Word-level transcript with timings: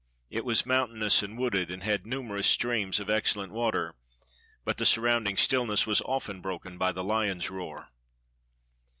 It 0.31 0.45
was 0.45 0.65
mountainous 0.65 1.21
and 1.21 1.37
wooded, 1.37 1.69
and 1.69 1.83
had 1.83 2.07
numerous 2.07 2.47
streams 2.47 2.99
of 2.99 3.07
excellent 3.07 3.51
water; 3.53 3.93
but 4.65 4.77
the 4.79 4.85
surrounding 4.87 5.37
stillness 5.37 5.85
was 5.85 6.01
often 6.01 6.41
broken 6.41 6.79
by 6.79 6.91
the 6.91 7.03
lion's 7.03 7.51
roar. 7.51 7.89